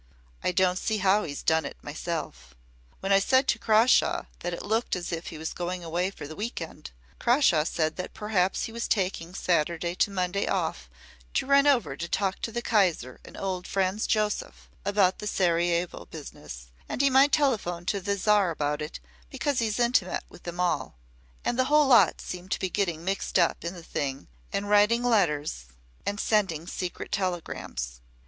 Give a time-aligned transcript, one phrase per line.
[0.43, 2.55] I don't see how he's done it, myself.
[3.01, 6.25] When I said to Crawshaw that it looked as if he was going away for
[6.27, 6.89] the week end,
[7.19, 10.89] Crawshaw said that perhaps he was taking Saturday to Monday off
[11.35, 16.07] to run over to talk to the Kaiser and old Franz Josef about the Sarajevo
[16.07, 18.99] business, and he might telephone to the Czar about it
[19.29, 20.95] because he's intimate with them all,
[21.45, 25.03] and the whole lot seem to be getting mixed up in the thing and writing
[25.03, 25.65] letters
[26.07, 28.01] and sending secret telegrams.